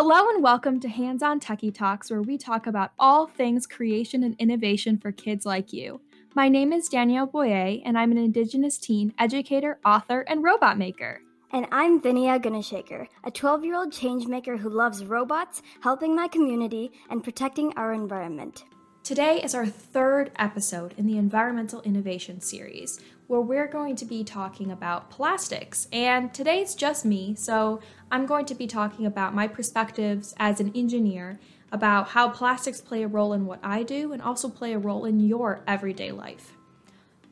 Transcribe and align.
Hello 0.00 0.28
and 0.30 0.44
welcome 0.44 0.78
to 0.78 0.88
Hands 0.88 1.20
On 1.24 1.40
Techie 1.40 1.74
Talks, 1.74 2.08
where 2.08 2.22
we 2.22 2.38
talk 2.38 2.68
about 2.68 2.92
all 3.00 3.26
things 3.26 3.66
creation 3.66 4.22
and 4.22 4.36
innovation 4.38 4.96
for 4.96 5.10
kids 5.10 5.44
like 5.44 5.72
you. 5.72 6.00
My 6.36 6.48
name 6.48 6.72
is 6.72 6.88
Danielle 6.88 7.26
Boyer, 7.26 7.80
and 7.84 7.98
I'm 7.98 8.12
an 8.12 8.18
Indigenous 8.18 8.78
teen 8.78 9.12
educator, 9.18 9.80
author, 9.84 10.20
and 10.20 10.44
robot 10.44 10.78
maker. 10.78 11.20
And 11.50 11.66
I'm 11.72 12.00
Vinia 12.00 12.40
Gunashaker, 12.40 13.08
a 13.24 13.30
12 13.32 13.64
year 13.64 13.74
old 13.74 13.92
changemaker 13.92 14.56
who 14.56 14.70
loves 14.70 15.04
robots, 15.04 15.62
helping 15.80 16.14
my 16.14 16.28
community, 16.28 16.92
and 17.10 17.24
protecting 17.24 17.72
our 17.76 17.92
environment. 17.92 18.66
Today 19.02 19.40
is 19.42 19.54
our 19.54 19.66
third 19.66 20.30
episode 20.36 20.94
in 20.98 21.06
the 21.06 21.16
Environmental 21.16 21.80
Innovation 21.82 22.42
Series, 22.42 23.00
where 23.26 23.40
we're 23.40 23.66
going 23.66 23.96
to 23.96 24.04
be 24.04 24.22
talking 24.22 24.70
about 24.70 25.10
plastics. 25.10 25.88
And 25.92 26.34
today 26.34 26.60
it's 26.60 26.74
just 26.74 27.06
me, 27.06 27.34
so 27.34 27.80
I'm 28.10 28.26
going 28.26 28.44
to 28.46 28.54
be 28.54 28.66
talking 28.66 29.06
about 29.06 29.34
my 29.34 29.48
perspectives 29.48 30.34
as 30.38 30.60
an 30.60 30.72
engineer 30.74 31.38
about 31.72 32.08
how 32.08 32.28
plastics 32.28 32.82
play 32.82 33.02
a 33.02 33.08
role 33.08 33.32
in 33.32 33.46
what 33.46 33.60
I 33.62 33.82
do 33.82 34.12
and 34.12 34.20
also 34.20 34.50
play 34.50 34.74
a 34.74 34.78
role 34.78 35.06
in 35.06 35.20
your 35.20 35.62
everyday 35.66 36.12
life. 36.12 36.52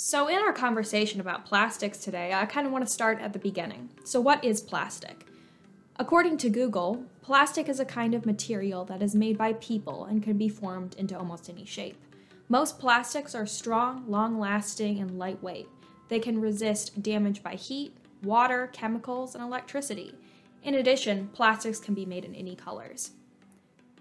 So, 0.00 0.28
in 0.28 0.38
our 0.38 0.52
conversation 0.52 1.20
about 1.20 1.44
plastics 1.44 1.98
today, 1.98 2.32
I 2.32 2.46
kind 2.46 2.68
of 2.68 2.72
want 2.72 2.86
to 2.86 2.92
start 2.92 3.20
at 3.20 3.32
the 3.32 3.38
beginning. 3.40 3.90
So, 4.04 4.20
what 4.20 4.44
is 4.44 4.60
plastic? 4.60 5.26
According 5.96 6.36
to 6.36 6.48
Google, 6.48 7.02
plastic 7.20 7.68
is 7.68 7.80
a 7.80 7.84
kind 7.84 8.14
of 8.14 8.24
material 8.24 8.84
that 8.84 9.02
is 9.02 9.16
made 9.16 9.36
by 9.36 9.54
people 9.54 10.04
and 10.04 10.22
can 10.22 10.38
be 10.38 10.48
formed 10.48 10.94
into 10.94 11.18
almost 11.18 11.50
any 11.50 11.64
shape. 11.64 11.96
Most 12.48 12.78
plastics 12.78 13.34
are 13.34 13.44
strong, 13.44 14.04
long 14.06 14.38
lasting, 14.38 15.00
and 15.00 15.18
lightweight. 15.18 15.66
They 16.08 16.20
can 16.20 16.40
resist 16.40 17.02
damage 17.02 17.42
by 17.42 17.56
heat, 17.56 17.96
water, 18.22 18.68
chemicals, 18.72 19.34
and 19.34 19.42
electricity. 19.42 20.14
In 20.62 20.74
addition, 20.76 21.26
plastics 21.32 21.80
can 21.80 21.94
be 21.94 22.06
made 22.06 22.24
in 22.24 22.36
any 22.36 22.54
colors. 22.54 23.10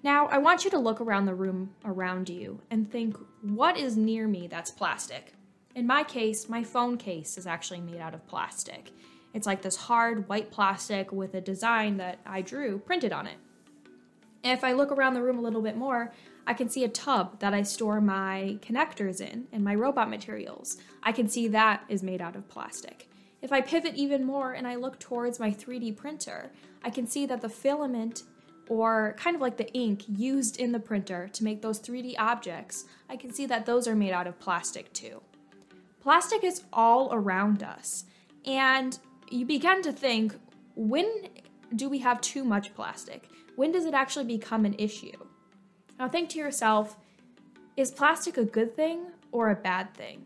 Now, 0.03 0.27
I 0.27 0.37
want 0.37 0.63
you 0.63 0.69
to 0.69 0.77
look 0.77 1.01
around 1.01 1.25
the 1.25 1.33
room 1.33 1.71
around 1.83 2.29
you 2.29 2.61
and 2.69 2.87
think 2.91 3.17
what 3.41 3.77
is 3.77 3.97
near 3.97 4.27
me 4.27 4.45
that's 4.45 4.69
plastic? 4.69 5.33
In 5.77 5.85
my 5.85 6.03
case, 6.03 6.49
my 6.49 6.63
phone 6.63 6.97
case 6.97 7.37
is 7.37 7.45
actually 7.45 7.81
made 7.81 8.01
out 8.01 8.15
of 8.15 8.25
plastic. 8.25 8.89
It's 9.35 9.45
like 9.45 9.61
this 9.61 9.75
hard 9.75 10.27
white 10.27 10.49
plastic 10.49 11.11
with 11.11 11.35
a 11.35 11.39
design 11.39 11.97
that 11.97 12.17
I 12.25 12.41
drew 12.41 12.79
printed 12.79 13.13
on 13.13 13.27
it. 13.27 13.37
If 14.43 14.63
I 14.63 14.71
look 14.71 14.91
around 14.91 15.13
the 15.13 15.21
room 15.21 15.37
a 15.37 15.41
little 15.43 15.61
bit 15.61 15.77
more, 15.77 16.11
I 16.47 16.55
can 16.55 16.67
see 16.67 16.83
a 16.83 16.89
tub 16.89 17.39
that 17.41 17.53
I 17.53 17.61
store 17.61 18.01
my 18.01 18.57
connectors 18.59 19.21
in 19.21 19.45
and 19.51 19.63
my 19.63 19.75
robot 19.75 20.09
materials. 20.09 20.79
I 21.03 21.11
can 21.11 21.29
see 21.29 21.47
that 21.49 21.83
is 21.89 22.01
made 22.01 22.23
out 22.23 22.35
of 22.35 22.49
plastic. 22.49 23.07
If 23.43 23.51
I 23.51 23.61
pivot 23.61 23.93
even 23.93 24.25
more 24.25 24.53
and 24.53 24.67
I 24.67 24.77
look 24.77 24.97
towards 24.97 25.39
my 25.39 25.51
3D 25.51 25.95
printer, 25.95 26.49
I 26.83 26.89
can 26.89 27.05
see 27.05 27.27
that 27.27 27.41
the 27.41 27.49
filament 27.49 28.23
or 28.67 29.15
kind 29.19 29.35
of 29.35 29.43
like 29.43 29.57
the 29.57 29.71
ink 29.73 30.05
used 30.07 30.59
in 30.59 30.71
the 30.71 30.79
printer 30.79 31.29
to 31.33 31.43
make 31.43 31.61
those 31.61 31.79
3D 31.79 32.15
objects, 32.17 32.85
I 33.07 33.15
can 33.15 33.31
see 33.31 33.45
that 33.45 33.67
those 33.67 33.87
are 33.87 33.95
made 33.95 34.11
out 34.11 34.25
of 34.25 34.39
plastic 34.39 34.91
too. 34.91 35.21
Plastic 36.07 36.45
is 36.45 36.63
all 36.71 37.09
around 37.11 37.63
us, 37.63 38.05
and 38.45 38.97
you 39.29 39.45
begin 39.45 39.81
to 39.81 39.91
think 39.91 40.33
when 40.73 41.27
do 41.75 41.89
we 41.89 41.99
have 41.99 42.21
too 42.21 42.45
much 42.45 42.73
plastic? 42.73 43.27
When 43.57 43.73
does 43.73 43.83
it 43.83 43.93
actually 43.93 44.23
become 44.23 44.63
an 44.63 44.73
issue? 44.77 45.11
Now 45.99 46.07
think 46.07 46.29
to 46.29 46.39
yourself, 46.39 46.95
is 47.75 47.91
plastic 47.91 48.37
a 48.37 48.45
good 48.45 48.73
thing 48.73 49.07
or 49.33 49.49
a 49.49 49.55
bad 49.55 49.93
thing? 49.95 50.25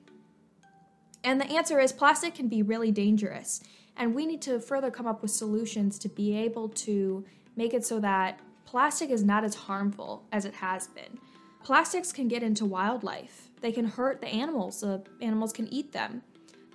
And 1.23 1.41
the 1.41 1.47
answer 1.47 1.79
is 1.79 1.91
plastic 1.91 2.35
can 2.35 2.47
be 2.47 2.61
really 2.61 2.91
dangerous. 2.91 3.63
And 3.97 4.13
we 4.13 4.27
need 4.27 4.43
to 4.43 4.59
further 4.59 4.91
come 4.91 5.07
up 5.07 5.23
with 5.23 5.31
solutions 5.31 5.97
to 5.97 6.09
be 6.09 6.37
able 6.37 6.69
to 6.85 7.25
make 7.55 7.73
it 7.73 7.83
so 7.83 7.99
that 8.01 8.39
plastic 8.65 9.09
is 9.09 9.23
not 9.23 9.43
as 9.43 9.55
harmful 9.55 10.27
as 10.31 10.45
it 10.45 10.53
has 10.53 10.85
been. 10.85 11.17
Plastics 11.63 12.11
can 12.11 12.27
get 12.27 12.43
into 12.43 12.65
wildlife. 12.65 13.47
They 13.61 13.71
can 13.71 13.85
hurt 13.85 14.21
the 14.21 14.27
animals. 14.27 14.81
The 14.81 15.03
animals 15.21 15.53
can 15.53 15.71
eat 15.71 15.91
them. 15.91 16.23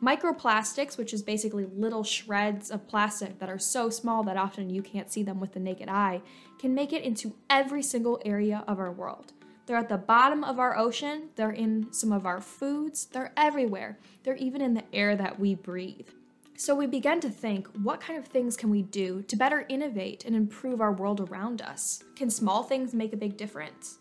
Microplastics, 0.02 0.98
which 0.98 1.14
is 1.14 1.22
basically 1.22 1.64
little 1.64 2.04
shreds 2.04 2.70
of 2.70 2.86
plastic 2.86 3.38
that 3.38 3.48
are 3.48 3.58
so 3.58 3.88
small 3.88 4.22
that 4.24 4.36
often 4.36 4.68
you 4.68 4.82
can't 4.82 5.10
see 5.10 5.22
them 5.22 5.40
with 5.40 5.52
the 5.52 5.60
naked 5.60 5.88
eye, 5.88 6.20
can 6.58 6.74
make 6.74 6.92
it 6.92 7.02
into 7.02 7.34
every 7.48 7.82
single 7.82 8.20
area 8.24 8.62
of 8.68 8.78
our 8.78 8.92
world. 8.92 9.32
They're 9.64 9.76
at 9.76 9.88
the 9.88 9.96
bottom 9.96 10.44
of 10.44 10.60
our 10.60 10.76
ocean, 10.76 11.30
they're 11.34 11.50
in 11.50 11.92
some 11.92 12.12
of 12.12 12.24
our 12.24 12.40
foods, 12.40 13.06
they're 13.06 13.32
everywhere. 13.36 13.98
They're 14.22 14.36
even 14.36 14.60
in 14.60 14.74
the 14.74 14.84
air 14.92 15.16
that 15.16 15.40
we 15.40 15.54
breathe. 15.54 16.08
So 16.56 16.74
we 16.74 16.86
began 16.86 17.20
to 17.20 17.28
think 17.28 17.66
what 17.82 18.00
kind 18.00 18.18
of 18.18 18.26
things 18.26 18.56
can 18.56 18.70
we 18.70 18.82
do 18.82 19.22
to 19.22 19.36
better 19.36 19.66
innovate 19.68 20.24
and 20.24 20.36
improve 20.36 20.80
our 20.80 20.92
world 20.92 21.20
around 21.20 21.62
us? 21.62 22.02
Can 22.14 22.30
small 22.30 22.62
things 22.62 22.94
make 22.94 23.12
a 23.12 23.16
big 23.16 23.36
difference? 23.36 23.98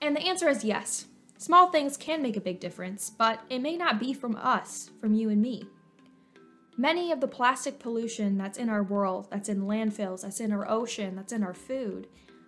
And 0.00 0.16
the 0.16 0.22
answer 0.22 0.48
is 0.48 0.64
yes. 0.64 1.06
Small 1.42 1.72
things 1.72 1.96
can 1.96 2.22
make 2.22 2.36
a 2.36 2.40
big 2.40 2.60
difference, 2.60 3.10
but 3.10 3.40
it 3.50 3.58
may 3.58 3.76
not 3.76 3.98
be 3.98 4.12
from 4.12 4.36
us, 4.36 4.90
from 5.00 5.12
you 5.12 5.28
and 5.28 5.42
me. 5.42 5.66
Many 6.76 7.10
of 7.10 7.20
the 7.20 7.26
plastic 7.26 7.80
pollution 7.80 8.38
that's 8.38 8.58
in 8.58 8.68
our 8.68 8.84
world, 8.84 9.26
that's 9.28 9.48
in 9.48 9.62
landfills, 9.62 10.22
that's 10.22 10.38
in 10.38 10.52
our 10.52 10.70
ocean, 10.70 11.16
that's 11.16 11.32
in 11.32 11.42
our 11.42 11.52
food, 11.52 12.06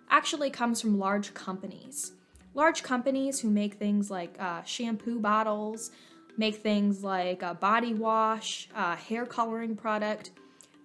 actually 0.09 0.49
comes 0.49 0.79
from 0.79 0.97
large 0.97 1.33
companies. 1.33 2.13
Large 2.53 2.83
companies 2.83 3.41
who 3.41 3.49
make 3.49 3.73
things 3.73 4.09
like 4.09 4.37
uh, 4.39 4.63
shampoo 4.63 5.19
bottles, 5.19 5.91
make 6.37 6.55
things 6.55 7.03
like 7.03 7.41
a 7.41 7.53
body 7.53 7.93
wash, 7.93 8.69
uh, 8.73 8.95
hair 8.95 9.25
coloring 9.25 9.75
product. 9.75 10.31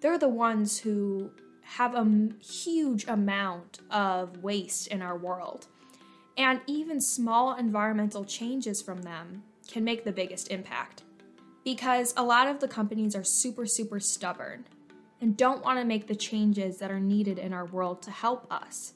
They're 0.01 0.17
the 0.17 0.27
ones 0.27 0.77
who 0.77 1.31
have 1.61 1.95
a 1.95 2.05
huge 2.43 3.05
amount 3.07 3.79
of 3.89 4.43
waste 4.43 4.87
in 4.87 5.01
our 5.01 5.17
world. 5.17 5.67
And 6.41 6.59
even 6.65 6.99
small 6.99 7.55
environmental 7.55 8.25
changes 8.25 8.81
from 8.81 9.03
them 9.03 9.43
can 9.67 9.83
make 9.83 10.03
the 10.03 10.11
biggest 10.11 10.49
impact. 10.49 11.03
Because 11.63 12.15
a 12.17 12.23
lot 12.23 12.47
of 12.47 12.59
the 12.59 12.67
companies 12.67 13.15
are 13.15 13.23
super, 13.23 13.67
super 13.67 13.99
stubborn 13.99 14.65
and 15.21 15.37
don't 15.37 15.63
want 15.63 15.77
to 15.77 15.85
make 15.85 16.07
the 16.07 16.15
changes 16.15 16.79
that 16.79 16.89
are 16.89 16.99
needed 16.99 17.37
in 17.37 17.53
our 17.53 17.65
world 17.65 18.01
to 18.01 18.09
help 18.09 18.51
us. 18.51 18.93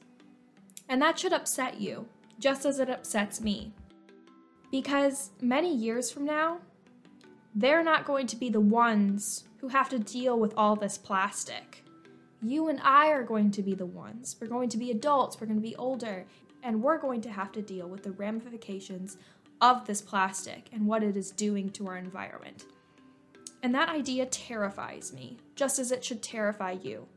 And 0.89 0.99
that 1.03 1.19
should 1.19 1.33
upset 1.33 1.79
you, 1.79 2.07
just 2.39 2.65
as 2.65 2.79
it 2.79 2.89
upsets 2.89 3.39
me. 3.39 3.73
Because 4.71 5.29
many 5.39 5.71
years 5.71 6.09
from 6.09 6.25
now, 6.25 6.61
they're 7.53 7.83
not 7.83 8.05
going 8.05 8.25
to 8.25 8.35
be 8.35 8.49
the 8.49 8.59
ones 8.59 9.43
who 9.59 9.67
have 9.67 9.89
to 9.89 9.99
deal 9.99 10.39
with 10.39 10.55
all 10.57 10.75
this 10.75 10.97
plastic. 10.97 11.83
You 12.41 12.69
and 12.69 12.81
I 12.81 13.09
are 13.09 13.23
going 13.23 13.51
to 13.51 13.61
be 13.61 13.75
the 13.75 13.85
ones. 13.85 14.35
We're 14.41 14.47
going 14.47 14.69
to 14.69 14.77
be 14.79 14.89
adults, 14.89 15.39
we're 15.39 15.45
going 15.45 15.61
to 15.61 15.67
be 15.67 15.75
older, 15.75 16.25
and 16.65 16.81
we're 16.81 16.97
going 16.97 17.21
to 17.21 17.29
have 17.29 17.51
to 17.53 17.61
deal 17.61 17.87
with 17.87 18.03
the 18.03 18.11
ramifications 18.11 19.17
of 19.61 19.85
this 19.85 20.01
plastic 20.01 20.67
and 20.73 20.85
what 20.87 21.03
it 21.03 21.15
is 21.15 21.31
doing 21.31 21.69
to 21.69 21.87
our 21.87 21.95
environment. 21.95 22.65
And 23.63 23.73
that 23.73 23.87
idea 23.87 24.25
terrifies 24.25 25.13
me, 25.13 25.37
just 25.55 25.79
as 25.79 25.91
it 25.91 26.03
should 26.03 26.21
terrify 26.21 26.71
you. 26.71 27.07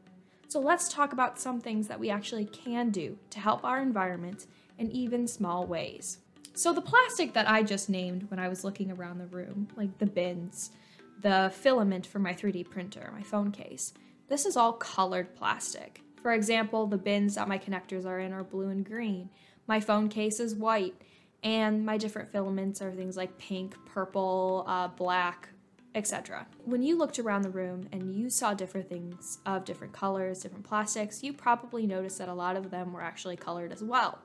So 0.48 0.60
let's 0.60 0.88
talk 0.88 1.12
about 1.12 1.40
some 1.40 1.60
things 1.60 1.88
that 1.88 1.98
we 1.98 2.10
actually 2.10 2.44
can 2.44 2.90
do 2.90 3.18
to 3.30 3.40
help 3.40 3.64
our 3.64 3.80
environment 3.80 4.46
in 4.78 4.90
even 4.92 5.26
small 5.26 5.66
ways. 5.66 6.18
So, 6.54 6.72
the 6.72 6.80
plastic 6.80 7.34
that 7.34 7.48
I 7.48 7.62
just 7.62 7.88
named 7.88 8.30
when 8.30 8.40
I 8.40 8.48
was 8.48 8.64
looking 8.64 8.90
around 8.90 9.18
the 9.18 9.26
room, 9.26 9.68
like 9.76 9.98
the 9.98 10.06
bins, 10.06 10.72
the 11.20 11.52
filament 11.54 12.04
for 12.04 12.18
my 12.18 12.34
3D 12.34 12.68
printer, 12.68 13.12
my 13.14 13.22
phone 13.22 13.52
case, 13.52 13.92
this 14.28 14.44
is 14.44 14.56
all 14.56 14.72
colored 14.72 15.36
plastic. 15.36 16.02
For 16.22 16.32
example, 16.32 16.86
the 16.86 16.98
bins 16.98 17.36
that 17.36 17.48
my 17.48 17.58
connectors 17.58 18.04
are 18.04 18.18
in 18.18 18.32
are 18.32 18.44
blue 18.44 18.68
and 18.68 18.84
green. 18.84 19.30
My 19.66 19.80
phone 19.80 20.08
case 20.08 20.40
is 20.40 20.54
white, 20.54 20.94
and 21.42 21.84
my 21.84 21.96
different 21.96 22.30
filaments 22.30 22.82
are 22.82 22.92
things 22.92 23.16
like 23.16 23.38
pink, 23.38 23.76
purple, 23.86 24.64
uh, 24.66 24.88
black, 24.88 25.50
etc. 25.94 26.46
When 26.64 26.82
you 26.82 26.96
looked 26.96 27.18
around 27.18 27.42
the 27.42 27.50
room 27.50 27.88
and 27.92 28.14
you 28.14 28.30
saw 28.30 28.54
different 28.54 28.88
things 28.88 29.38
of 29.46 29.64
different 29.64 29.92
colors, 29.92 30.40
different 30.40 30.64
plastics, 30.64 31.22
you 31.22 31.32
probably 31.32 31.86
noticed 31.86 32.18
that 32.18 32.28
a 32.28 32.34
lot 32.34 32.56
of 32.56 32.70
them 32.70 32.92
were 32.92 33.02
actually 33.02 33.36
colored 33.36 33.72
as 33.72 33.82
well. 33.82 34.18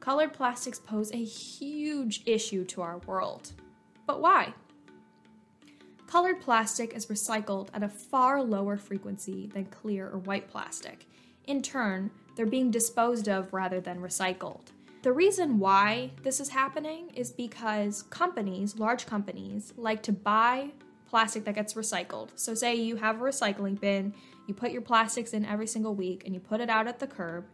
Colored 0.00 0.32
plastics 0.32 0.78
pose 0.78 1.12
a 1.12 1.22
huge 1.22 2.22
issue 2.26 2.64
to 2.66 2.80
our 2.80 2.98
world. 2.98 3.52
But 4.06 4.20
why? 4.20 4.54
Colored 6.06 6.40
plastic 6.40 6.94
is 6.94 7.06
recycled 7.06 7.68
at 7.72 7.82
a 7.82 7.88
far 7.88 8.42
lower 8.42 8.76
frequency 8.76 9.46
than 9.46 9.66
clear 9.66 10.08
or 10.08 10.18
white 10.18 10.48
plastic. 10.48 11.06
In 11.50 11.62
turn, 11.62 12.12
they're 12.36 12.46
being 12.46 12.70
disposed 12.70 13.28
of 13.28 13.52
rather 13.52 13.80
than 13.80 13.98
recycled. 13.98 14.66
The 15.02 15.10
reason 15.10 15.58
why 15.58 16.12
this 16.22 16.38
is 16.38 16.48
happening 16.48 17.10
is 17.12 17.32
because 17.32 18.02
companies, 18.04 18.78
large 18.78 19.04
companies, 19.04 19.72
like 19.76 20.00
to 20.04 20.12
buy 20.12 20.70
plastic 21.08 21.44
that 21.46 21.56
gets 21.56 21.74
recycled. 21.74 22.28
So, 22.36 22.54
say 22.54 22.76
you 22.76 22.94
have 22.94 23.20
a 23.20 23.24
recycling 23.24 23.80
bin, 23.80 24.14
you 24.46 24.54
put 24.54 24.70
your 24.70 24.80
plastics 24.80 25.32
in 25.32 25.44
every 25.44 25.66
single 25.66 25.96
week, 25.96 26.22
and 26.24 26.34
you 26.34 26.40
put 26.40 26.60
it 26.60 26.70
out 26.70 26.86
at 26.86 27.00
the 27.00 27.08
curb, 27.08 27.46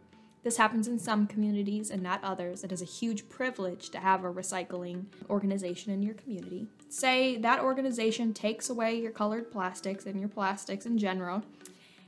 This 0.47 0.55
happens 0.55 0.87
in 0.87 0.97
some 0.97 1.27
communities 1.27 1.91
and 1.91 2.01
not 2.01 2.23
others. 2.23 2.63
It 2.63 2.71
is 2.71 2.81
a 2.81 2.85
huge 2.85 3.27
privilege 3.27 3.89
to 3.89 3.99
have 3.99 4.23
a 4.23 4.31
recycling 4.31 5.03
organization 5.29 5.91
in 5.91 6.01
your 6.01 6.13
community. 6.13 6.67
Say 6.87 7.37
that 7.39 7.59
organization 7.59 8.33
takes 8.33 8.69
away 8.69 8.97
your 8.97 9.11
colored 9.11 9.51
plastics 9.51 10.05
and 10.05 10.17
your 10.19 10.29
plastics 10.29 10.85
in 10.85 10.97
general, 10.97 11.43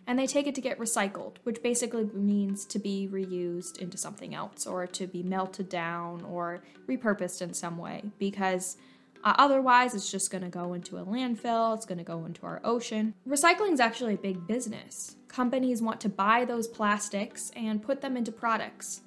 and 0.09 0.17
they 0.17 0.25
take 0.25 0.47
it 0.47 0.55
to 0.55 0.61
get 0.61 0.79
recycled, 0.79 1.35
which 1.43 1.61
basically 1.61 2.03
means 2.15 2.65
to 2.65 2.79
be 2.79 3.07
reused 3.11 3.77
into 3.77 3.95
something 3.95 4.33
else 4.33 4.65
or 4.65 4.87
to 4.87 5.05
be 5.05 5.21
melted 5.21 5.69
down 5.69 6.23
or 6.23 6.63
repurposed 6.87 7.43
in 7.43 7.53
some 7.53 7.77
way 7.77 8.01
because 8.17 8.77
uh, 9.23 9.35
otherwise, 9.37 9.93
it's 9.93 10.09
just 10.09 10.31
going 10.31 10.43
to 10.43 10.49
go 10.49 10.73
into 10.73 10.97
a 10.97 11.05
landfill, 11.05 11.75
it's 11.75 11.85
going 11.85 11.99
to 11.99 12.03
go 12.03 12.25
into 12.25 12.43
our 12.43 12.59
ocean. 12.63 13.13
Recycling 13.27 13.73
is 13.73 13.79
actually 13.79 14.15
a 14.15 14.17
big 14.17 14.47
business. 14.47 15.15
Companies 15.27 15.79
want 15.79 16.01
to 16.01 16.09
buy 16.09 16.43
those 16.43 16.67
plastics 16.67 17.51
and 17.55 17.83
put 17.83 18.01
them 18.01 18.17
into 18.17 18.31
products. 18.31 19.01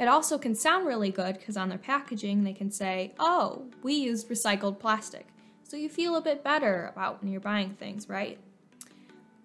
It 0.00 0.08
also 0.08 0.38
can 0.38 0.56
sound 0.56 0.88
really 0.88 1.12
good 1.12 1.38
because 1.38 1.56
on 1.56 1.68
their 1.68 1.78
packaging 1.78 2.42
they 2.42 2.52
can 2.52 2.72
say, 2.72 3.14
oh, 3.20 3.66
we 3.84 3.94
used 3.94 4.28
recycled 4.28 4.80
plastic. 4.80 5.28
So 5.62 5.76
you 5.76 5.88
feel 5.88 6.16
a 6.16 6.20
bit 6.20 6.42
better 6.42 6.90
about 6.92 7.22
when 7.22 7.30
you're 7.30 7.40
buying 7.40 7.74
things, 7.74 8.08
right? 8.08 8.40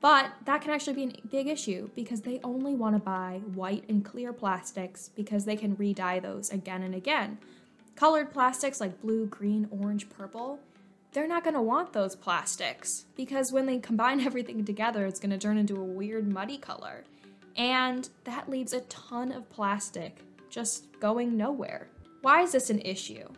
But 0.04 0.34
that 0.44 0.62
can 0.62 0.72
actually 0.72 1.06
be 1.06 1.16
a 1.24 1.28
big 1.28 1.48
issue 1.48 1.90
because 1.96 2.20
they 2.20 2.42
only 2.44 2.76
want 2.76 2.94
to 2.94 3.00
buy 3.00 3.40
white 3.54 3.86
and 3.88 4.04
clear 4.04 4.34
plastics 4.34 5.10
because 5.16 5.46
they 5.46 5.56
can 5.56 5.78
re 5.78 5.94
dye 5.94 6.20
those 6.20 6.52
again 6.52 6.84
and 6.84 6.94
again. 6.94 7.38
Colored 7.96 8.34
plastics 8.34 8.82
like 8.82 9.02
blue, 9.02 9.28
green, 9.28 9.66
orange, 9.72 10.10
purple, 10.10 10.60
they're 11.14 11.26
not 11.26 11.46
going 11.46 11.54
to 11.54 11.62
want 11.62 11.94
those 11.94 12.18
plastics 12.18 13.06
because 13.16 13.54
when 13.54 13.66
they 13.66 13.80
combine 13.80 14.20
everything 14.26 14.66
together, 14.66 15.06
it's 15.06 15.22
going 15.22 15.30
to 15.30 15.38
turn 15.38 15.58
into 15.58 15.78
a 15.78 15.86
weird 15.86 16.28
muddy 16.28 16.58
color. 16.58 17.06
And 17.56 18.10
that 18.26 18.50
leaves 18.50 18.74
a 18.74 18.82
ton 18.82 19.32
of 19.32 19.50
plastic 19.50 20.18
just 20.50 21.00
going 21.00 21.38
nowhere. 21.38 21.88
Why 22.24 22.42
is 22.42 22.52
this 22.52 22.70
an 22.70 22.82
issue? 22.82 23.30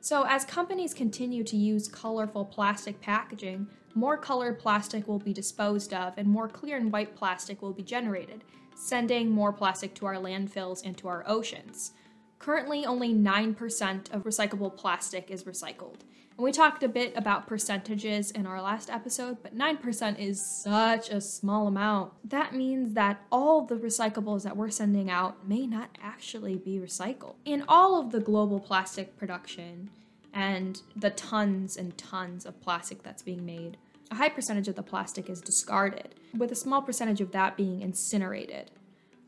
So, 0.00 0.24
as 0.24 0.44
companies 0.44 0.94
continue 0.94 1.42
to 1.44 1.56
use 1.56 1.88
colorful 1.88 2.44
plastic 2.44 3.00
packaging, 3.00 3.66
more 3.94 4.18
colored 4.18 4.58
plastic 4.58 5.08
will 5.08 5.18
be 5.18 5.32
disposed 5.32 5.92
of 5.94 6.14
and 6.16 6.28
more 6.28 6.48
clear 6.48 6.76
and 6.76 6.92
white 6.92 7.16
plastic 7.16 7.62
will 7.62 7.72
be 7.72 7.82
generated, 7.82 8.44
sending 8.74 9.30
more 9.30 9.52
plastic 9.52 9.94
to 9.94 10.06
our 10.06 10.16
landfills 10.16 10.84
and 10.84 10.96
to 10.98 11.08
our 11.08 11.24
oceans. 11.26 11.92
Currently, 12.38 12.84
only 12.84 13.14
9% 13.14 14.12
of 14.12 14.24
recyclable 14.24 14.76
plastic 14.76 15.30
is 15.30 15.44
recycled. 15.44 16.00
And 16.36 16.44
we 16.44 16.52
talked 16.52 16.82
a 16.82 16.88
bit 16.88 17.14
about 17.16 17.46
percentages 17.46 18.30
in 18.30 18.46
our 18.46 18.60
last 18.60 18.90
episode, 18.90 19.38
but 19.42 19.56
9% 19.56 20.18
is 20.18 20.44
such 20.62 21.08
a 21.08 21.20
small 21.20 21.66
amount. 21.66 22.12
That 22.28 22.54
means 22.54 22.92
that 22.92 23.22
all 23.32 23.62
the 23.62 23.76
recyclables 23.76 24.42
that 24.42 24.54
we're 24.54 24.68
sending 24.68 25.10
out 25.10 25.48
may 25.48 25.66
not 25.66 25.96
actually 26.02 26.56
be 26.56 26.78
recycled. 26.78 27.36
In 27.46 27.64
all 27.68 27.98
of 27.98 28.12
the 28.12 28.20
global 28.20 28.60
plastic 28.60 29.16
production 29.16 29.88
and 30.34 30.82
the 30.94 31.08
tons 31.08 31.78
and 31.78 31.96
tons 31.96 32.44
of 32.44 32.60
plastic 32.60 33.02
that's 33.02 33.22
being 33.22 33.46
made, 33.46 33.78
a 34.10 34.16
high 34.16 34.28
percentage 34.28 34.68
of 34.68 34.74
the 34.74 34.82
plastic 34.82 35.30
is 35.30 35.40
discarded, 35.40 36.14
with 36.36 36.52
a 36.52 36.56
small 36.56 36.82
percentage 36.82 37.22
of 37.22 37.32
that 37.32 37.56
being 37.56 37.80
incinerated. 37.80 38.70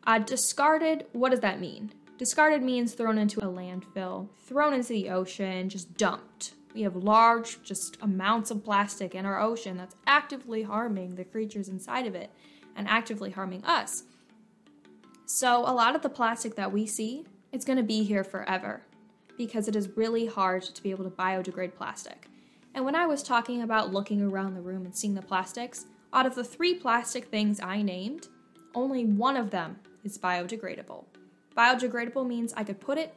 Uh, 0.06 0.18
discarded, 0.18 1.06
what 1.12 1.30
does 1.30 1.40
that 1.40 1.58
mean? 1.58 1.90
Discarded 2.18 2.62
means 2.62 2.92
thrown 2.92 3.16
into 3.16 3.40
a 3.40 3.50
landfill, 3.50 4.28
thrown 4.44 4.74
into 4.74 4.88
the 4.88 5.08
ocean, 5.08 5.70
just 5.70 5.96
dumped. 5.96 6.52
We 6.74 6.82
have 6.82 6.96
large, 6.96 7.62
just 7.62 7.96
amounts 8.02 8.50
of 8.50 8.64
plastic 8.64 9.14
in 9.14 9.26
our 9.26 9.40
ocean 9.40 9.76
that's 9.76 9.96
actively 10.06 10.62
harming 10.62 11.14
the 11.14 11.24
creatures 11.24 11.68
inside 11.68 12.06
of 12.06 12.14
it 12.14 12.30
and 12.76 12.86
actively 12.88 13.30
harming 13.30 13.64
us. 13.64 14.04
So, 15.26 15.58
a 15.60 15.72
lot 15.72 15.94
of 15.94 16.02
the 16.02 16.08
plastic 16.08 16.54
that 16.56 16.72
we 16.72 16.86
see, 16.86 17.24
it's 17.52 17.64
going 17.64 17.76
to 17.76 17.82
be 17.82 18.04
here 18.04 18.24
forever 18.24 18.82
because 19.36 19.68
it 19.68 19.76
is 19.76 19.96
really 19.96 20.26
hard 20.26 20.62
to 20.62 20.82
be 20.82 20.90
able 20.90 21.04
to 21.04 21.10
biodegrade 21.10 21.74
plastic. 21.74 22.28
And 22.74 22.84
when 22.84 22.94
I 22.94 23.06
was 23.06 23.22
talking 23.22 23.62
about 23.62 23.92
looking 23.92 24.22
around 24.22 24.54
the 24.54 24.60
room 24.60 24.84
and 24.84 24.94
seeing 24.94 25.14
the 25.14 25.22
plastics, 25.22 25.86
out 26.12 26.26
of 26.26 26.34
the 26.34 26.44
three 26.44 26.74
plastic 26.74 27.26
things 27.26 27.60
I 27.60 27.82
named, 27.82 28.28
only 28.74 29.04
one 29.04 29.36
of 29.36 29.50
them 29.50 29.78
is 30.04 30.18
biodegradable. 30.18 31.04
Biodegradable 31.56 32.26
means 32.26 32.54
I 32.56 32.64
could 32.64 32.80
put 32.80 32.98
it 32.98 33.14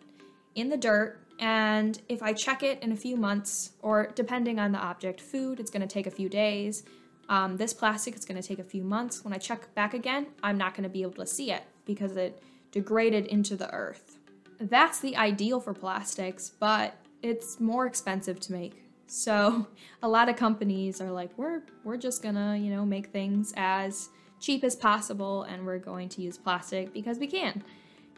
in 0.56 0.70
the 0.70 0.78
dirt, 0.78 1.21
and 1.42 2.00
if 2.08 2.22
I 2.22 2.34
check 2.34 2.62
it 2.62 2.82
in 2.84 2.92
a 2.92 2.96
few 2.96 3.18
months, 3.18 3.72
or 3.82 4.12
depending 4.14 4.60
on 4.60 4.72
the 4.72 4.78
object, 4.78 5.20
food, 5.20 5.60
it's 5.60 5.72
going 5.72 5.82
to 5.82 5.88
take 5.88 6.06
a 6.06 6.12
few 6.12 6.30
days. 6.30 6.84
Um, 7.30 7.58
this 7.58 7.74
plastic 7.74 8.16
it's 8.16 8.26
going 8.26 8.40
to 8.40 8.48
take 8.48 8.60
a 8.60 8.64
few 8.64 8.84
months. 8.84 9.26
When 9.26 9.34
I 9.34 9.38
check 9.38 9.74
back 9.74 9.96
again, 9.96 10.28
I'm 10.44 10.58
not 10.58 10.76
going 10.76 10.84
to 10.84 10.90
be 10.90 11.02
able 11.02 11.14
to 11.14 11.26
see 11.26 11.52
it 11.52 11.64
because 11.86 12.16
it 12.16 12.44
degraded 12.72 13.26
into 13.26 13.56
the 13.56 13.74
earth. 13.74 14.20
That's 14.60 15.00
the 15.00 15.18
ideal 15.18 15.60
for 15.60 15.74
plastics, 15.74 16.52
but 16.60 16.96
it's 17.24 17.60
more 17.60 17.88
expensive 17.88 18.40
to 18.42 18.54
make. 18.54 18.84
So 19.08 19.68
a 20.04 20.08
lot 20.08 20.30
of 20.30 20.36
companies 20.36 21.02
are 21.02 21.12
like, 21.12 21.36
we're 21.38 21.64
we're 21.84 21.98
just 21.98 22.22
gonna, 22.22 22.56
you 22.56 22.70
know, 22.70 22.86
make 22.86 23.08
things 23.08 23.52
as 23.58 24.10
cheap 24.40 24.64
as 24.64 24.76
possible 24.76 25.44
and 25.44 25.66
we're 25.66 25.80
going 25.80 26.10
to 26.10 26.22
use 26.22 26.38
plastic 26.38 26.94
because 26.94 27.18
we 27.18 27.28
can 27.28 27.64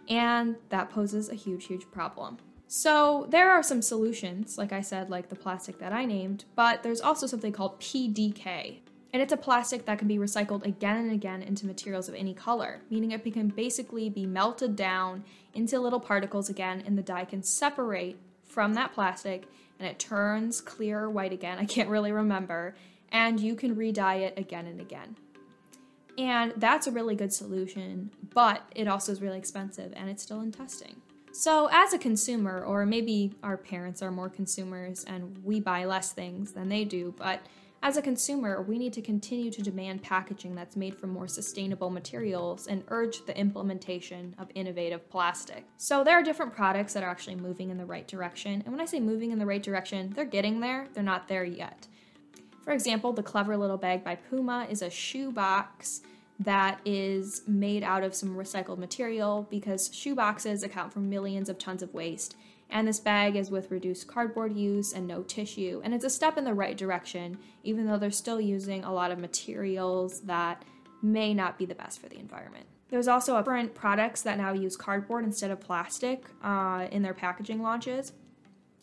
and 0.09 0.55
that 0.69 0.89
poses 0.89 1.29
a 1.29 1.35
huge, 1.35 1.65
huge 1.65 1.89
problem. 1.91 2.37
So, 2.75 3.27
there 3.29 3.51
are 3.51 3.61
some 3.61 3.83
solutions, 3.83 4.57
like 4.57 4.73
I 4.73 4.81
said, 4.81 5.07
like 5.07 5.29
the 5.29 5.35
plastic 5.35 5.77
that 5.77 5.93
I 5.93 6.05
named, 6.05 6.45
but 6.55 6.81
there's 6.81 7.01
also 7.01 7.27
something 7.27 7.53
called 7.53 7.79
PDK. 7.79 8.79
And 9.13 9.21
it's 9.21 9.31
a 9.31 9.37
plastic 9.37 9.85
that 9.85 9.99
can 9.99 10.07
be 10.07 10.17
recycled 10.17 10.65
again 10.65 10.97
and 10.97 11.11
again 11.11 11.43
into 11.43 11.67
materials 11.67 12.09
of 12.09 12.15
any 12.15 12.33
color, 12.33 12.81
meaning 12.89 13.11
it 13.11 13.23
can 13.31 13.49
basically 13.49 14.09
be 14.09 14.25
melted 14.25 14.75
down 14.75 15.23
into 15.53 15.79
little 15.79 15.99
particles 15.99 16.49
again, 16.49 16.81
and 16.83 16.97
the 16.97 17.03
dye 17.03 17.25
can 17.25 17.43
separate 17.43 18.17
from 18.43 18.73
that 18.73 18.91
plastic 18.91 19.43
and 19.77 19.87
it 19.87 19.99
turns 19.99 20.59
clear 20.59 21.01
or 21.01 21.11
white 21.11 21.31
again. 21.31 21.59
I 21.59 21.65
can't 21.65 21.89
really 21.89 22.11
remember. 22.11 22.73
And 23.11 23.39
you 23.39 23.53
can 23.53 23.75
re 23.75 23.91
dye 23.91 24.15
it 24.15 24.33
again 24.35 24.65
and 24.65 24.81
again. 24.81 25.15
And 26.17 26.53
that's 26.57 26.87
a 26.87 26.91
really 26.91 27.15
good 27.15 27.33
solution, 27.33 28.09
but 28.33 28.63
it 28.75 28.87
also 28.87 29.11
is 29.11 29.21
really 29.21 29.37
expensive 29.37 29.93
and 29.95 30.09
it's 30.09 30.23
still 30.23 30.41
in 30.41 30.51
testing. 30.51 31.03
So, 31.35 31.67
as 31.71 31.93
a 31.93 31.97
consumer, 31.97 32.63
or 32.63 32.85
maybe 32.85 33.33
our 33.41 33.57
parents 33.57 34.03
are 34.03 34.11
more 34.11 34.29
consumers 34.29 35.03
and 35.03 35.35
we 35.43 35.59
buy 35.59 35.83
less 35.83 36.11
things 36.11 36.51
than 36.51 36.69
they 36.69 36.85
do, 36.85 37.15
but 37.17 37.41
as 37.81 37.97
a 37.97 38.03
consumer, 38.03 38.61
we 38.61 38.77
need 38.77 38.93
to 38.93 39.01
continue 39.01 39.49
to 39.49 39.63
demand 39.63 40.03
packaging 40.03 40.53
that's 40.53 40.75
made 40.75 40.95
from 40.95 41.09
more 41.09 41.27
sustainable 41.27 41.89
materials 41.89 42.67
and 42.67 42.83
urge 42.89 43.25
the 43.25 43.35
implementation 43.35 44.35
of 44.37 44.47
innovative 44.53 45.09
plastic. 45.09 45.65
So, 45.77 46.03
there 46.03 46.19
are 46.19 46.21
different 46.21 46.53
products 46.53 46.93
that 46.93 47.01
are 47.01 47.09
actually 47.09 47.37
moving 47.37 47.71
in 47.71 47.79
the 47.79 47.85
right 47.85 48.07
direction. 48.07 48.61
And 48.63 48.71
when 48.71 48.79
I 48.79 48.85
say 48.85 48.99
moving 48.99 49.31
in 49.31 49.39
the 49.39 49.45
right 49.47 49.63
direction, 49.63 50.13
they're 50.15 50.25
getting 50.25 50.59
there, 50.59 50.87
they're 50.93 51.03
not 51.03 51.27
there 51.27 51.45
yet. 51.45 51.87
For 52.63 52.73
example, 52.73 53.11
the 53.11 53.23
Clever 53.23 53.57
Little 53.57 53.77
Bag 53.77 54.03
by 54.03 54.15
Puma 54.15 54.67
is 54.69 54.83
a 54.83 54.89
shoe 54.91 55.31
box 55.31 56.01
that 56.39 56.79
is 56.83 57.41
made 57.47 57.83
out 57.83 58.03
of 58.03 58.15
some 58.15 58.35
recycled 58.35 58.77
material 58.77 59.47
because 59.49 59.93
shoe 59.93 60.15
boxes 60.15 60.63
account 60.63 60.91
for 60.91 60.99
millions 60.99 61.49
of 61.49 61.57
tons 61.57 61.83
of 61.83 61.93
waste. 61.93 62.35
And 62.69 62.87
this 62.87 62.99
bag 62.99 63.35
is 63.35 63.51
with 63.51 63.69
reduced 63.69 64.07
cardboard 64.07 64.55
use 64.55 64.93
and 64.93 65.07
no 65.07 65.21
tissue. 65.21 65.81
And 65.83 65.93
it's 65.93 66.05
a 66.05 66.09
step 66.09 66.37
in 66.37 66.43
the 66.43 66.53
right 66.53 66.75
direction, 66.75 67.37
even 67.63 67.85
though 67.85 67.97
they're 67.97 68.11
still 68.11 68.41
using 68.41 68.83
a 68.83 68.91
lot 68.91 69.11
of 69.11 69.19
materials 69.19 70.21
that 70.21 70.63
may 71.01 71.33
not 71.33 71.57
be 71.57 71.65
the 71.65 71.75
best 71.75 72.01
for 72.01 72.09
the 72.09 72.17
environment. 72.17 72.65
There's 72.89 73.07
also 73.07 73.37
different 73.37 73.75
products 73.75 74.21
that 74.23 74.37
now 74.37 74.53
use 74.53 74.75
cardboard 74.75 75.23
instead 75.23 75.51
of 75.51 75.59
plastic 75.59 76.25
uh, 76.43 76.87
in 76.91 77.03
their 77.03 77.13
packaging 77.13 77.61
launches 77.61 78.13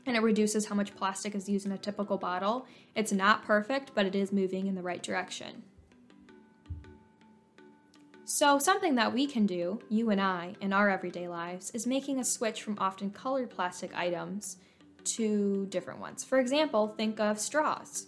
and 0.06 0.16
it 0.16 0.22
reduces 0.22 0.66
how 0.66 0.74
much 0.74 0.96
plastic 0.96 1.34
is 1.34 1.48
used 1.48 1.66
in 1.66 1.72
a 1.72 1.78
typical 1.78 2.18
bottle. 2.18 2.66
It's 2.94 3.12
not 3.12 3.44
perfect, 3.44 3.92
but 3.94 4.06
it 4.06 4.14
is 4.14 4.32
moving 4.32 4.66
in 4.66 4.74
the 4.74 4.82
right 4.82 5.02
direction. 5.02 5.62
So, 8.32 8.60
something 8.60 8.94
that 8.94 9.12
we 9.12 9.26
can 9.26 9.44
do, 9.44 9.80
you 9.88 10.10
and 10.10 10.20
I, 10.20 10.54
in 10.60 10.72
our 10.72 10.88
everyday 10.88 11.26
lives, 11.26 11.72
is 11.72 11.84
making 11.84 12.20
a 12.20 12.24
switch 12.24 12.62
from 12.62 12.78
often 12.78 13.10
colored 13.10 13.50
plastic 13.50 13.92
items 13.92 14.58
to 15.16 15.66
different 15.66 15.98
ones. 15.98 16.22
For 16.22 16.38
example, 16.38 16.94
think 16.96 17.18
of 17.18 17.40
straws. 17.40 18.06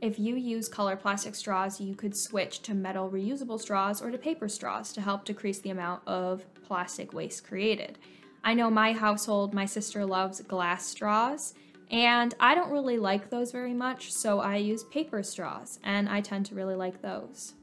If 0.00 0.20
you 0.20 0.36
use 0.36 0.68
colored 0.68 1.00
plastic 1.00 1.34
straws, 1.34 1.80
you 1.80 1.96
could 1.96 2.16
switch 2.16 2.62
to 2.62 2.74
metal 2.74 3.10
reusable 3.10 3.60
straws 3.60 4.00
or 4.00 4.12
to 4.12 4.18
paper 4.18 4.48
straws 4.48 4.92
to 4.92 5.00
help 5.00 5.24
decrease 5.24 5.58
the 5.58 5.70
amount 5.70 6.06
of 6.06 6.44
plastic 6.62 7.12
waste 7.12 7.42
created. 7.42 7.98
I 8.44 8.54
know 8.54 8.70
my 8.70 8.92
household, 8.92 9.52
my 9.52 9.66
sister 9.66 10.06
loves 10.06 10.40
glass 10.42 10.86
straws, 10.86 11.54
and 11.90 12.36
I 12.38 12.54
don't 12.54 12.70
really 12.70 12.98
like 12.98 13.30
those 13.30 13.50
very 13.50 13.74
much, 13.74 14.12
so 14.12 14.38
I 14.38 14.58
use 14.58 14.84
paper 14.84 15.24
straws, 15.24 15.80
and 15.82 16.08
I 16.08 16.20
tend 16.20 16.46
to 16.46 16.54
really 16.54 16.76
like 16.76 17.02
those. 17.02 17.54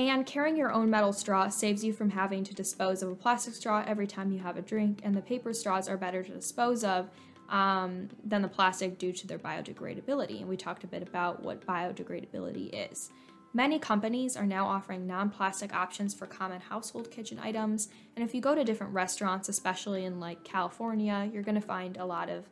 And 0.00 0.24
carrying 0.24 0.56
your 0.56 0.72
own 0.72 0.88
metal 0.88 1.12
straw 1.12 1.50
saves 1.50 1.84
you 1.84 1.92
from 1.92 2.08
having 2.08 2.42
to 2.44 2.54
dispose 2.54 3.02
of 3.02 3.10
a 3.10 3.14
plastic 3.14 3.52
straw 3.52 3.84
every 3.86 4.06
time 4.06 4.32
you 4.32 4.38
have 4.38 4.56
a 4.56 4.62
drink, 4.62 5.02
and 5.04 5.14
the 5.14 5.20
paper 5.20 5.52
straws 5.52 5.90
are 5.90 5.98
better 5.98 6.22
to 6.22 6.32
dispose 6.32 6.84
of 6.84 7.10
um, 7.50 8.08
than 8.24 8.40
the 8.40 8.48
plastic 8.48 8.98
due 8.98 9.12
to 9.12 9.26
their 9.26 9.38
biodegradability. 9.38 10.40
And 10.40 10.48
we 10.48 10.56
talked 10.56 10.84
a 10.84 10.86
bit 10.86 11.02
about 11.02 11.42
what 11.42 11.66
biodegradability 11.66 12.90
is. 12.90 13.10
Many 13.52 13.78
companies 13.78 14.38
are 14.38 14.46
now 14.46 14.66
offering 14.66 15.06
non 15.06 15.28
plastic 15.28 15.74
options 15.74 16.14
for 16.14 16.24
common 16.24 16.62
household 16.62 17.10
kitchen 17.10 17.38
items, 17.38 17.90
and 18.16 18.24
if 18.24 18.34
you 18.34 18.40
go 18.40 18.54
to 18.54 18.64
different 18.64 18.94
restaurants, 18.94 19.50
especially 19.50 20.06
in 20.06 20.18
like 20.18 20.44
California, 20.44 21.28
you're 21.30 21.42
going 21.42 21.60
to 21.60 21.60
find 21.60 21.98
a 21.98 22.06
lot 22.06 22.30
of 22.30 22.48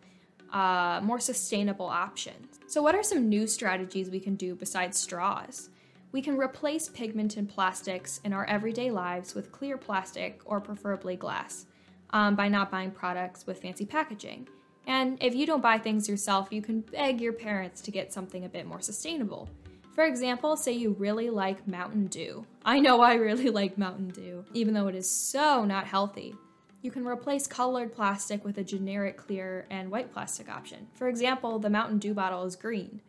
uh, 0.52 1.00
more 1.02 1.19
sustainable 1.19 1.87
options. 1.87 2.61
So, 2.67 2.83
what 2.83 2.95
are 2.95 3.02
some 3.02 3.31
new 3.31 3.47
strategies 3.47 4.11
we 4.11 4.21
can 4.21 4.35
do 4.35 4.55
besides 4.55 4.99
straws? 4.99 5.71
We 6.10 6.22
can 6.22 6.38
replace 6.38 6.88
pigment 6.88 7.36
and 7.36 7.48
plastics 7.48 8.20
in 8.24 8.32
our 8.32 8.46
everyday 8.46 8.90
lives 8.90 9.34
with 9.34 9.52
clear 9.52 9.76
plastic 9.76 10.40
or 10.46 10.60
preferably 10.60 11.16
glass 11.16 11.66
um, 12.10 12.34
by 12.34 12.48
not 12.48 12.70
buying 12.70 12.90
products 12.90 13.46
with 13.46 13.60
fancy 13.60 13.84
packaging. 13.84 14.48
And 14.86 15.22
if 15.22 15.34
you 15.34 15.44
don't 15.44 15.60
buy 15.60 15.76
things 15.76 16.08
yourself, 16.08 16.48
you 16.50 16.62
can 16.62 16.80
beg 16.80 17.20
your 17.20 17.34
parents 17.34 17.82
to 17.82 17.90
get 17.90 18.10
something 18.10 18.46
a 18.46 18.48
bit 18.48 18.66
more 18.66 18.80
sustainable. 18.80 19.50
For 19.92 20.04
example, 20.04 20.56
say 20.56 20.72
you 20.72 20.96
really 20.98 21.28
like 21.28 21.68
Mountain 21.68 22.06
Dew. 22.06 22.46
I 22.64 22.78
know 22.78 23.02
I 23.02 23.14
really 23.14 23.50
like 23.50 23.76
Mountain 23.76 24.10
Dew, 24.10 24.46
even 24.54 24.72
though 24.72 24.88
it 24.88 24.94
is 24.94 25.10
so 25.10 25.66
not 25.66 25.86
healthy. 25.86 26.34
You 26.80 26.90
can 26.90 27.06
replace 27.06 27.46
colored 27.46 27.92
plastic 27.92 28.44
with 28.44 28.56
a 28.56 28.64
generic 28.64 29.18
clear 29.18 29.66
and 29.68 29.90
white 29.90 30.12
plastic 30.12 30.48
option. 30.48 30.86
For 30.94 31.08
example, 31.08 31.58
the 31.58 31.68
Mountain 31.68 31.98
Dew 31.98 32.14
bottle 32.14 32.44
is 32.44 32.56
green. 32.56 33.02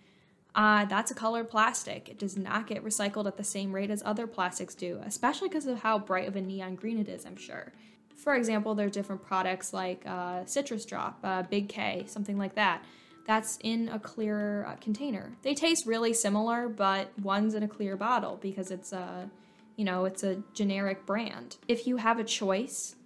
Uh, 0.60 0.84
that's 0.84 1.10
a 1.10 1.16
colored 1.16 1.50
plastic. 1.50 2.10
It 2.10 2.20
does 2.20 2.36
not 2.36 2.68
get 2.68 2.84
recycled 2.84 3.28
at 3.28 3.38
the 3.38 3.46
same 3.46 3.72
rate 3.72 3.90
as 3.90 4.04
other 4.06 4.28
plastics 4.28 4.76
do, 4.76 5.00
especially 5.06 5.48
because 5.48 5.66
of 5.66 5.80
how 5.80 5.98
bright 5.98 6.28
of 6.28 6.36
a 6.36 6.42
neon 6.42 6.76
green 6.76 7.00
it 7.00 7.08
is, 7.08 7.26
I'm 7.26 7.38
sure. 7.38 7.72
For 8.18 8.36
example, 8.36 8.76
there 8.76 8.88
are 8.88 8.90
different 8.90 9.24
products 9.24 9.72
like 9.72 10.04
uh, 10.06 10.44
Citrus 10.44 10.84
Drop, 10.84 11.18
uh, 11.24 11.44
Big 11.44 11.70
K, 11.70 12.04
something 12.08 12.38
like 12.38 12.56
that. 12.56 12.84
That's 13.26 13.58
in 13.62 13.88
a 13.88 14.00
clear 14.00 14.66
uh, 14.66 14.76
container. 14.82 15.32
They 15.44 15.54
taste 15.54 15.86
really 15.86 16.12
similar, 16.12 16.68
but 16.68 17.18
one's 17.22 17.54
in 17.54 17.64
a 17.64 17.68
clear 17.70 17.96
bottle 17.96 18.38
because 18.42 18.70
it's 18.70 18.92
a, 18.92 19.30
you 19.78 19.86
know, 19.86 20.04
it's 20.04 20.24
a 20.24 20.44
generic 20.54 21.06
brand. 21.06 21.56
If 21.70 21.88
you 21.88 21.96
have 21.96 22.20
a 22.20 22.26
choice, 22.26 22.98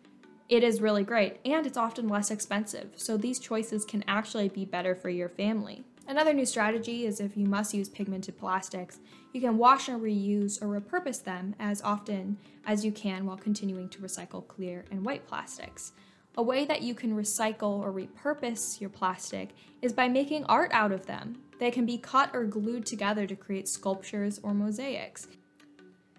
it 0.49 0.63
is 0.63 0.81
really 0.81 1.03
great 1.03 1.37
and 1.45 1.67
it's 1.67 1.77
often 1.77 2.09
less 2.09 2.31
expensive. 2.31 2.93
So 2.95 3.15
these 3.15 3.39
choices 3.39 3.85
can 3.85 4.03
actually 4.07 4.49
be 4.49 4.65
better 4.65 4.95
for 4.95 5.09
your 5.09 5.29
family. 5.29 5.83
Another 6.07 6.33
new 6.33 6.45
strategy 6.45 7.05
is 7.05 7.19
if 7.19 7.37
you 7.37 7.45
must 7.45 7.73
use 7.73 7.87
pigmented 7.87 8.37
plastics, 8.37 8.99
you 9.31 9.39
can 9.39 9.57
wash 9.57 9.87
and 9.87 10.01
reuse 10.01 10.61
or 10.61 10.67
repurpose 10.67 11.23
them 11.23 11.55
as 11.59 11.81
often 11.81 12.37
as 12.65 12.83
you 12.83 12.91
can 12.91 13.25
while 13.25 13.37
continuing 13.37 13.87
to 13.89 13.99
recycle 13.99 14.45
clear 14.47 14.83
and 14.91 15.05
white 15.05 15.25
plastics. 15.25 15.93
A 16.35 16.43
way 16.43 16.65
that 16.65 16.81
you 16.81 16.93
can 16.93 17.15
recycle 17.15 17.79
or 17.79 17.93
repurpose 17.93 18.81
your 18.81 18.89
plastic 18.89 19.51
is 19.81 19.93
by 19.93 20.09
making 20.09 20.43
art 20.45 20.71
out 20.73 20.91
of 20.91 21.05
them. 21.05 21.37
They 21.59 21.71
can 21.71 21.85
be 21.85 21.97
cut 21.97 22.31
or 22.33 22.43
glued 22.43 22.85
together 22.85 23.25
to 23.25 23.35
create 23.35 23.69
sculptures 23.69 24.39
or 24.43 24.53
mosaics. 24.53 25.27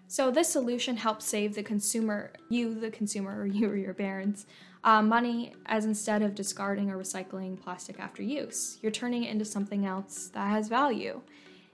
So, 0.07 0.31
this 0.31 0.47
solution 0.47 0.97
helps 0.97 1.25
save 1.25 1.55
the 1.55 1.63
consumer, 1.63 2.31
you, 2.49 2.79
the 2.79 2.91
consumer, 2.91 3.41
or 3.41 3.45
you 3.45 3.69
or 3.69 3.75
your 3.75 3.93
parents, 3.93 4.45
uh, 4.85 5.01
money 5.01 5.51
as 5.65 5.83
instead 5.83 6.21
of 6.21 6.35
discarding 6.35 6.91
or 6.91 6.97
recycling 6.97 7.59
plastic 7.59 7.99
after 7.99 8.21
use. 8.21 8.77
You're 8.81 8.91
turning 8.91 9.23
it 9.23 9.31
into 9.31 9.43
something 9.43 9.85
else 9.85 10.29
that 10.33 10.47
has 10.47 10.67
value. 10.67 11.21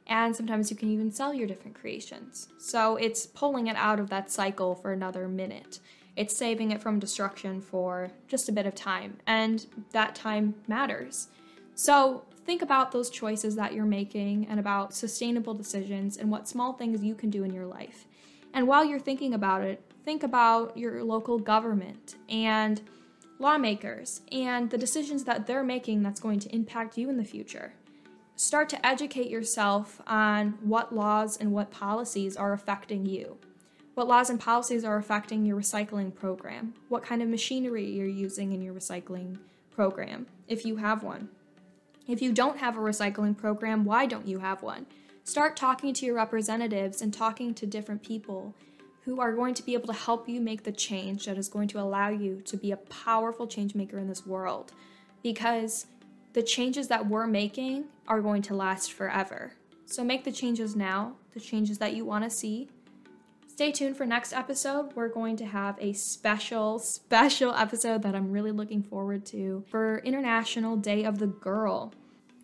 And 0.07 0.35
sometimes 0.35 0.71
you 0.71 0.77
can 0.77 0.89
even 0.89 1.11
sell 1.11 1.33
your 1.33 1.45
different 1.45 1.79
creations. 1.79 2.47
So 2.57 2.95
it's 2.95 3.25
pulling 3.25 3.67
it 3.67 3.75
out 3.75 3.99
of 3.99 4.09
that 4.09 4.31
cycle 4.31 4.75
for 4.75 4.93
another 4.93 5.27
minute. 5.27 5.79
It's 6.15 6.35
saving 6.35 6.71
it 6.71 6.81
from 6.81 6.99
destruction 6.99 7.61
for 7.61 8.11
just 8.27 8.49
a 8.49 8.51
bit 8.53 8.65
of 8.65 8.75
time. 8.75 9.17
And 9.27 9.65
that 9.91 10.15
time 10.15 10.55
matters. 10.67 11.27
So 11.75 12.23
think 12.45 12.61
about 12.61 12.91
those 12.91 13.09
choices 13.09 13.55
that 13.57 13.73
you're 13.73 13.85
making 13.85 14.47
and 14.49 14.59
about 14.59 14.93
sustainable 14.93 15.53
decisions 15.53 16.17
and 16.17 16.31
what 16.31 16.47
small 16.47 16.73
things 16.73 17.03
you 17.03 17.15
can 17.15 17.29
do 17.29 17.43
in 17.43 17.53
your 17.53 17.65
life. 17.65 18.05
And 18.53 18.67
while 18.67 18.85
you're 18.85 18.99
thinking 18.99 19.33
about 19.33 19.63
it, 19.63 19.81
think 20.03 20.23
about 20.23 20.77
your 20.77 21.03
local 21.03 21.37
government 21.37 22.15
and 22.27 22.81
lawmakers 23.41 24.21
and 24.31 24.69
the 24.69 24.77
decisions 24.77 25.23
that 25.25 25.47
they're 25.47 25.63
making 25.63 26.03
that's 26.03 26.19
going 26.19 26.39
to 26.39 26.55
impact 26.55 26.97
you 26.97 27.09
in 27.09 27.17
the 27.17 27.25
future. 27.25 27.73
Start 28.35 28.69
to 28.69 28.85
educate 28.85 29.29
yourself 29.29 30.01
on 30.07 30.57
what 30.61 30.95
laws 30.95 31.37
and 31.37 31.51
what 31.51 31.71
policies 31.71 32.37
are 32.37 32.53
affecting 32.53 33.05
you. 33.05 33.37
What 33.95 34.07
laws 34.07 34.29
and 34.29 34.39
policies 34.39 34.85
are 34.85 34.97
affecting 34.97 35.45
your 35.45 35.59
recycling 35.59 36.15
program? 36.15 36.73
What 36.87 37.03
kind 37.03 37.21
of 37.21 37.27
machinery 37.27 37.85
you're 37.85 38.07
using 38.07 38.51
in 38.53 38.61
your 38.61 38.73
recycling 38.73 39.37
program, 39.71 40.27
if 40.47 40.65
you 40.65 40.77
have 40.77 41.03
one. 41.03 41.29
If 42.07 42.21
you 42.21 42.31
don't 42.31 42.59
have 42.59 42.77
a 42.77 42.81
recycling 42.81 43.37
program, 43.37 43.85
why 43.85 44.05
don't 44.05 44.27
you 44.27 44.39
have 44.39 44.61
one? 44.61 44.85
Start 45.23 45.55
talking 45.55 45.93
to 45.93 46.05
your 46.05 46.15
representatives 46.15 47.01
and 47.01 47.13
talking 47.13 47.53
to 47.55 47.65
different 47.65 48.03
people 48.03 48.55
who 49.05 49.19
are 49.19 49.33
going 49.33 49.53
to 49.55 49.63
be 49.63 49.73
able 49.73 49.87
to 49.87 49.93
help 49.93 50.29
you 50.29 50.39
make 50.39 50.63
the 50.63 50.71
change 50.71 51.25
that 51.25 51.37
is 51.37 51.49
going 51.49 51.67
to 51.69 51.79
allow 51.79 52.09
you 52.09 52.41
to 52.45 52.55
be 52.55 52.71
a 52.71 52.77
powerful 52.77 53.47
change 53.47 53.73
maker 53.73 53.97
in 53.97 54.07
this 54.07 54.25
world. 54.25 54.71
Because 55.23 55.87
the 56.33 56.43
changes 56.43 56.87
that 56.87 57.07
we're 57.07 57.27
making 57.27 57.85
are 58.07 58.21
going 58.21 58.41
to 58.43 58.53
last 58.53 58.93
forever. 58.93 59.53
So 59.85 60.03
make 60.03 60.23
the 60.23 60.31
changes 60.31 60.75
now, 60.75 61.15
the 61.33 61.39
changes 61.39 61.77
that 61.79 61.93
you 61.93 62.05
want 62.05 62.23
to 62.23 62.29
see. 62.29 62.69
Stay 63.47 63.71
tuned 63.71 63.97
for 63.97 64.05
next 64.05 64.33
episode. 64.33 64.95
We're 64.95 65.09
going 65.09 65.35
to 65.37 65.45
have 65.45 65.75
a 65.79 65.93
special, 65.93 66.79
special 66.79 67.53
episode 67.53 68.01
that 68.03 68.15
I'm 68.15 68.31
really 68.31 68.51
looking 68.51 68.81
forward 68.81 69.25
to 69.27 69.63
for 69.67 69.97
International 70.05 70.77
Day 70.77 71.03
of 71.03 71.19
the 71.19 71.27
Girl. 71.27 71.93